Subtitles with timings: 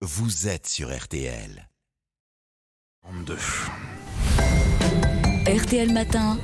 [0.00, 1.68] vous êtes sur RTL.
[3.02, 3.36] 32.
[5.46, 6.38] RTL Matin,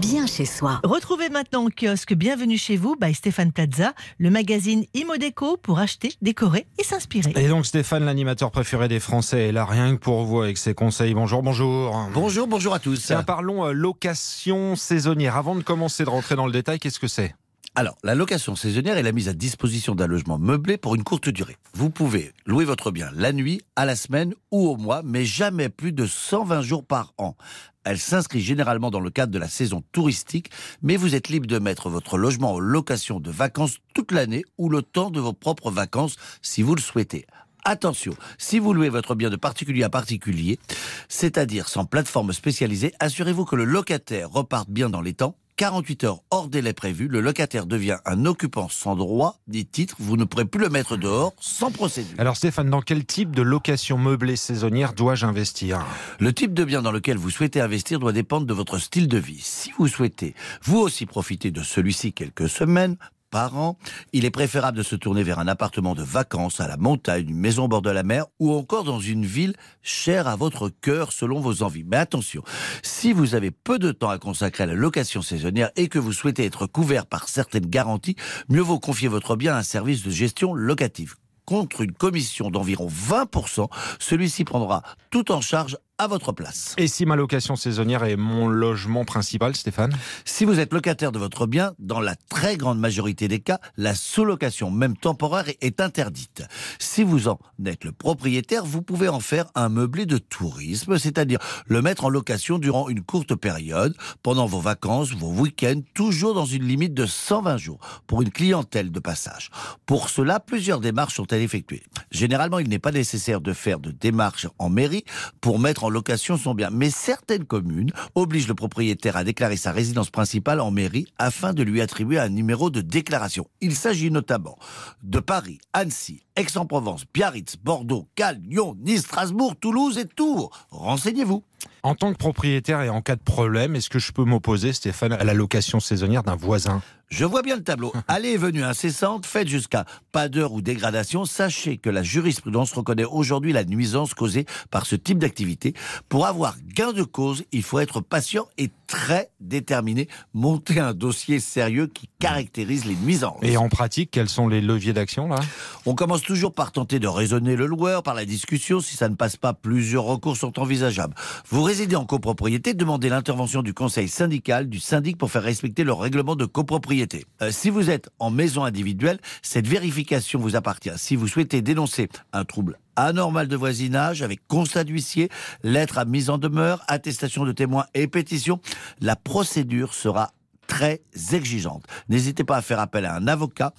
[0.00, 0.80] bien chez soi.
[0.84, 6.12] Retrouvez maintenant au kiosque Bienvenue chez vous by Stéphane Plaza, le magazine Imodeco pour acheter,
[6.22, 7.34] décorer et s'inspirer.
[7.36, 10.72] Et donc Stéphane, l'animateur préféré des Français, est là rien que pour vous avec ses
[10.72, 11.12] conseils.
[11.12, 12.08] Bonjour, bonjour.
[12.14, 13.04] Bonjour, bonjour à tous.
[13.04, 15.36] Tiens, parlons euh, location saisonnière.
[15.36, 17.34] Avant de commencer de rentrer dans le détail, qu'est-ce que c'est?
[17.76, 21.28] Alors, la location saisonnière est la mise à disposition d'un logement meublé pour une courte
[21.28, 21.56] durée.
[21.72, 25.68] Vous pouvez louer votre bien la nuit, à la semaine ou au mois, mais jamais
[25.68, 27.34] plus de 120 jours par an.
[27.82, 30.50] Elle s'inscrit généralement dans le cadre de la saison touristique,
[30.82, 34.68] mais vous êtes libre de mettre votre logement en location de vacances toute l'année ou
[34.68, 37.26] le temps de vos propres vacances si vous le souhaitez.
[37.64, 40.60] Attention, si vous louez votre bien de particulier à particulier,
[41.08, 45.36] c'est-à-dire sans plateforme spécialisée, assurez-vous que le locataire reparte bien dans les temps.
[45.56, 49.94] 48 heures hors délai prévu, le locataire devient un occupant sans droit ni titre.
[50.00, 52.14] Vous ne pourrez plus le mettre dehors sans procédure.
[52.18, 55.86] Alors Stéphane, dans quel type de location meublée saisonnière dois-je investir?
[56.18, 59.18] Le type de bien dans lequel vous souhaitez investir doit dépendre de votre style de
[59.18, 59.40] vie.
[59.40, 62.96] Si vous souhaitez vous aussi profiter de celui-ci quelques semaines,
[63.34, 63.76] par an,
[64.12, 67.36] il est préférable de se tourner vers un appartement de vacances à la montagne, une
[67.36, 71.10] maison au bord de la mer ou encore dans une ville chère à votre cœur
[71.10, 71.82] selon vos envies.
[71.82, 72.44] Mais attention,
[72.84, 76.12] si vous avez peu de temps à consacrer à la location saisonnière et que vous
[76.12, 78.14] souhaitez être couvert par certaines garanties,
[78.48, 81.16] mieux vaut confier votre bien à un service de gestion locative.
[81.44, 86.74] Contre une commission d'environ 20%, celui-ci prendra tout en charge à votre place.
[86.76, 89.96] Et si ma location saisonnière est mon logement principal, Stéphane?
[90.24, 93.94] Si vous êtes locataire de votre bien, dans la très grande majorité des cas, la
[93.94, 96.42] sous-location, même temporaire, est interdite.
[96.80, 101.38] Si vous en êtes le propriétaire, vous pouvez en faire un meublé de tourisme, c'est-à-dire
[101.66, 106.46] le mettre en location durant une courte période, pendant vos vacances, vos week-ends, toujours dans
[106.46, 109.50] une limite de 120 jours, pour une clientèle de passage.
[109.86, 111.84] Pour cela, plusieurs démarches sont à effectuer.
[112.14, 115.04] Généralement, il n'est pas nécessaire de faire de démarches en mairie
[115.40, 116.70] pour mettre en location son bien.
[116.70, 121.64] Mais certaines communes obligent le propriétaire à déclarer sa résidence principale en mairie afin de
[121.64, 123.48] lui attribuer un numéro de déclaration.
[123.60, 124.56] Il s'agit notamment
[125.02, 130.50] de Paris, Annecy, Aix-en-Provence, Biarritz, Bordeaux, Cannes, Lyon, Nice, Strasbourg, Toulouse et Tours.
[130.70, 131.42] Renseignez-vous.
[131.82, 135.12] En tant que propriétaire et en cas de problème, est-ce que je peux m'opposer, Stéphane,
[135.12, 136.82] à la location saisonnière d'un voisin?
[137.08, 137.92] Je vois bien le tableau.
[138.08, 141.24] Allez et venue incessante, faites jusqu'à pas d'heure ou dégradation.
[141.24, 145.74] Sachez que la jurisprudence reconnaît aujourd'hui la nuisance causée par ce type d'activité.
[146.08, 150.08] Pour avoir gain de cause, il faut être patient et très déterminé.
[150.34, 153.38] Monter un dossier sérieux qui caractérise les nuisances.
[153.42, 155.40] Et en pratique, quels sont les leviers d'action là?
[155.84, 158.80] On commence toujours par tenter de raisonner le loueur par la discussion.
[158.80, 161.14] Si ça ne passe pas, plusieurs recours sont envisageables.
[161.48, 165.92] Vous résidez en copropriété, demandez l'intervention du conseil syndical, du syndic pour faire respecter le
[165.92, 167.26] règlement de copropriété.
[167.42, 170.92] Euh, si vous êtes en maison individuelle, cette vérification vous appartient.
[170.96, 175.28] Si vous souhaitez dénoncer un trouble anormal de voisinage avec constat d'huissier,
[175.62, 178.60] lettre à mise en demeure, attestation de témoins et pétition,
[179.00, 180.32] la procédure sera
[180.66, 181.84] très exigeante.
[182.08, 183.72] N'hésitez pas à faire appel à un avocat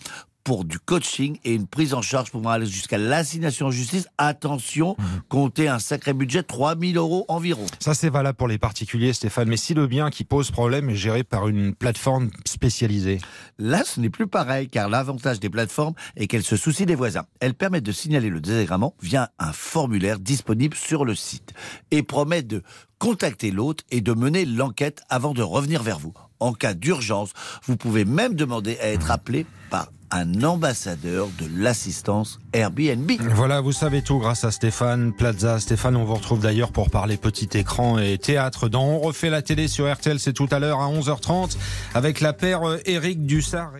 [0.45, 4.07] pour du coaching et une prise en charge pouvant aller jusqu'à l'assignation en justice.
[4.19, 4.95] Attention,
[5.27, 7.65] comptez un sacré budget, 3000 euros environ.
[7.79, 9.49] Ça, c'est valable pour les particuliers, Stéphane.
[9.49, 13.19] Mais si le bien qui pose problème est géré par une plateforme spécialisée
[13.57, 17.25] Là, ce n'est plus pareil, car l'avantage des plateformes est qu'elles se soucient des voisins.
[17.39, 21.53] Elles permettent de signaler le désagrément via un formulaire disponible sur le site
[21.89, 22.61] et promettent de
[22.99, 26.13] contacter l'autre et de mener l'enquête avant de revenir vers vous.
[26.39, 27.31] En cas d'urgence,
[27.65, 33.11] vous pouvez même demander à être appelé par un ambassadeur de l'assistance Airbnb.
[33.35, 35.59] Voilà, vous savez tout grâce à Stéphane Plaza.
[35.59, 39.41] Stéphane, on vous retrouve d'ailleurs pour parler petit écran et théâtre dans On refait la
[39.41, 41.57] télé sur RTL, c'est tout à l'heure à 11h30
[41.93, 43.73] avec la paire Eric Dussard.